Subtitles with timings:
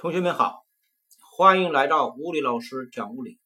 [0.00, 0.64] 同学们好，
[1.18, 3.40] 欢迎来到物理老师讲物理。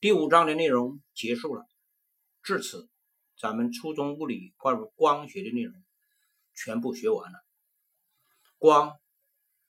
[0.00, 1.66] 第五章的内容结束了，
[2.42, 2.88] 至此，
[3.38, 5.74] 咱们初中物理关于光学的内容
[6.54, 7.38] 全部学完了。
[8.56, 8.98] 光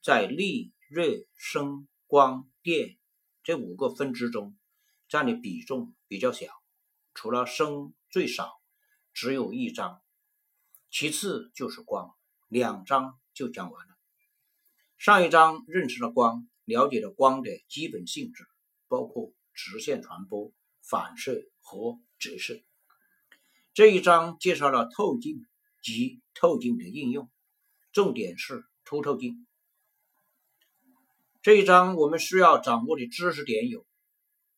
[0.02, 1.04] 在力、热、
[1.36, 2.96] 声、光电
[3.42, 4.56] 这五个分支中
[5.06, 6.46] 占的比重比较小，
[7.12, 8.58] 除了声最少，
[9.12, 10.00] 只有一章，
[10.90, 12.16] 其次就是光，
[12.48, 13.97] 两章就讲完了。
[14.98, 18.44] 上一章认识了光，了解了光的基本性质，
[18.88, 20.52] 包括直线传播、
[20.82, 22.60] 反射和折射。
[23.74, 25.46] 这一章介绍了透镜
[25.84, 27.30] 及透镜的应用，
[27.92, 29.46] 重点是凸透镜。
[31.42, 33.86] 这一章我们需要掌握的知识点有：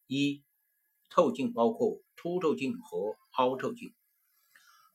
[0.07, 0.43] 一、
[1.11, 3.93] 透镜包括凸透镜和凹透镜，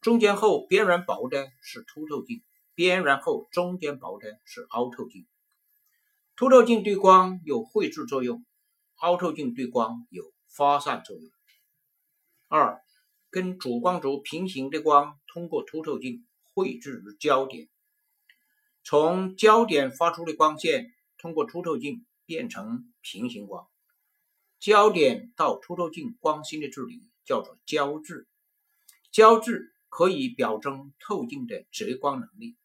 [0.02, 2.42] 中间厚、边缘薄的是凸透镜，
[2.74, 5.28] 边缘厚、中间薄的是凹透镜。
[6.38, 8.46] 凸透镜对光有汇聚作用，
[8.96, 11.32] 凹透镜对光有发散作用。
[12.50, 12.82] 二，
[13.30, 17.70] 跟主光轴平行的光通过凸透镜汇聚于焦点，
[18.84, 23.70] 从焦点发出的光线通过凸透镜变成平行光。
[24.60, 28.28] 焦点到凸透镜光芯的距离叫做焦距，
[29.10, 29.54] 焦距
[29.88, 32.58] 可以表征透镜的折光能力。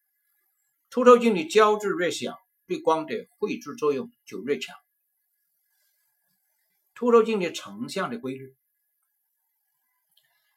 [0.91, 2.37] 凸透镜的焦距越小。
[2.71, 4.77] 对光的汇聚作用就越强。
[6.95, 8.55] 凸透镜的成像的规律：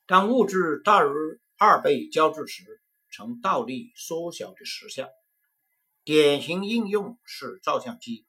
[0.06, 1.10] 当物质大于
[1.58, 5.10] 二倍焦距时，呈倒立缩小的实像。
[6.04, 8.28] 典型应用是照相机。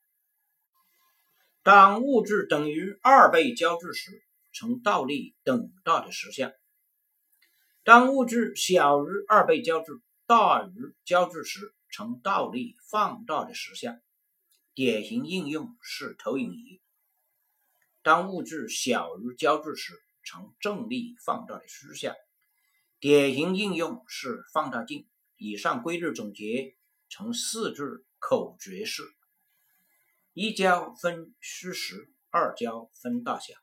[1.63, 6.55] 当物质等于二倍焦距时，呈倒立等大的实像。
[7.83, 9.93] 当物质小于二倍焦距，
[10.25, 11.74] 大于焦距时。
[11.95, 14.01] 呈倒立放大的实像，
[14.75, 16.81] 典型应用是投影仪。
[18.03, 22.17] 当物质小于焦距时，呈正立放大的虚像，
[22.99, 25.07] 典型应用是放大镜。
[25.37, 26.75] 以上规律总结
[27.09, 27.83] 成四句
[28.19, 29.05] 口诀式：
[30.33, 33.55] 一焦分虚实，二焦分大小。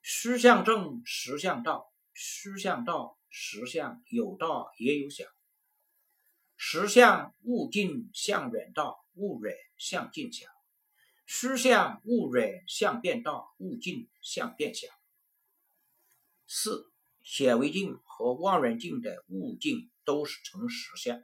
[0.00, 2.94] 虚像正，实像大；虚像大，
[3.28, 4.46] 实像有大
[4.78, 5.26] 也有小。
[6.60, 10.48] 实像物近像远大，物远像近小；
[11.24, 14.88] 实像物远像变大，物近像变小。
[16.48, 16.92] 四
[17.22, 21.22] 显微镜和望远镜的物镜都是成实像，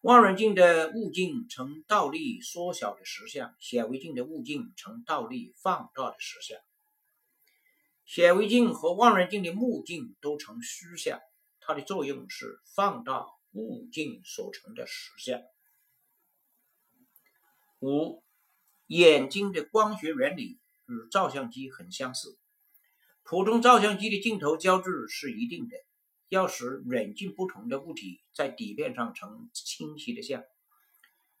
[0.00, 6.58] 望远镜的物镜呈倒立缩小的实像，显微镜的物镜呈倒立放大的实像。
[8.06, 11.20] 显微镜和望远镜的目镜都成虚像，
[11.60, 13.26] 它的作用是放大。
[13.52, 15.40] 物镜所成的实像。
[17.80, 18.22] 五，
[18.86, 22.38] 眼睛的光学原理与照相机很相似。
[23.22, 25.76] 普通照相机的镜头焦距是一定的，
[26.28, 30.44] 要使远近不同的物体在底片上成清晰的像。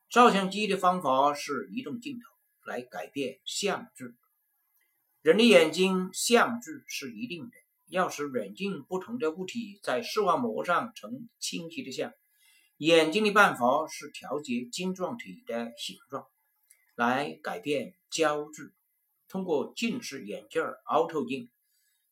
[0.08, 2.26] 照相机的方法是移动镜头
[2.64, 4.14] 来改变像距。
[5.20, 7.56] 人的眼睛像距是一定的。
[7.90, 12.12] 要使远近不同的物体在视网膜上成清晰的像，
[12.76, 16.24] 眼睛的办法是调节晶状体的形状，
[16.94, 18.72] 来改变焦距。
[19.28, 21.50] 通过近视眼镜凹透镜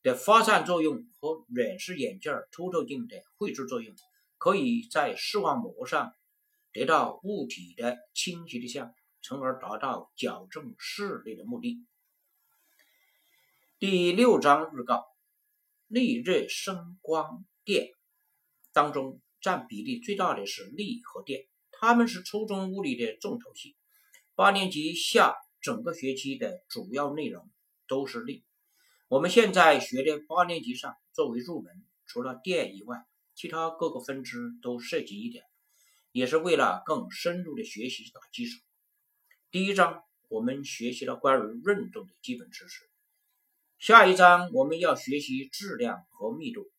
[0.03, 3.95] 的发散作用和远视眼镜凸透镜的汇聚作用，
[4.37, 6.13] 可以在视网膜上
[6.73, 11.85] 得到物体的清晰的像，从而达到矫正视力的目的。
[13.79, 15.08] 第六章预告。
[15.89, 17.89] 力、热、声、光电
[18.71, 23.75] 当中占比例最大的是力和电，它们是初中物理的重头戏。
[24.35, 27.49] 八年级下整个学期的主要内容
[27.87, 28.45] 都是力。
[29.07, 35.43] 我们现在学的八年级上作为入门，除了电以外，其他各个分支都涉及一点，
[36.11, 38.61] 也是为了更深入的学习打基础。
[39.49, 42.87] 第一章我们学习了关于运动的基本知识。
[43.79, 46.69] 下一章我们要学习质量和密度，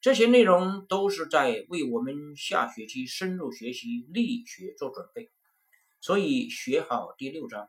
[0.00, 5.30] 这些内容都是在为我们下学期深入学习力学做准备。
[6.00, 7.68] 所以学好第六章，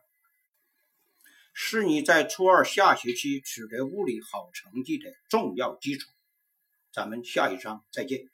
[1.54, 6.10] 是你在初二下学期取得物理好成绩的重要基础。
[6.92, 8.28] 咱们下一章再见。